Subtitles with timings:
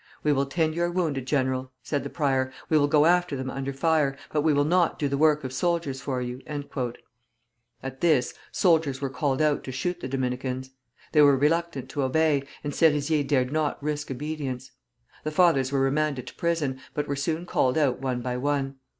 [0.23, 3.71] "We will tend your wounded, General," said the prior, "we will go after them under
[3.71, 6.41] fire, but we will not do the work of soldiers for you."
[7.83, 10.71] At this, soldiers were called out to shoot the Dominicans.
[11.11, 14.71] They were reluctant to obey, and Serizier dared not risk disobedience.
[15.23, 18.77] The fathers were remanded to prison, but were soon called out one by one.